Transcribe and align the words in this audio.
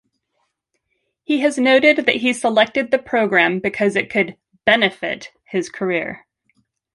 He 1.21 1.41
has 1.41 1.59
noted 1.59 2.07
that 2.07 2.15
he 2.15 2.33
selected 2.33 2.89
the 2.89 2.97
program 2.97 3.59
because 3.59 3.95
it 3.95 4.09
could 4.09 4.35
"benefit" 4.65 5.29
his 5.43 5.69
career. 5.69 6.25